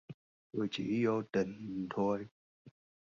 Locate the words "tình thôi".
1.31-2.27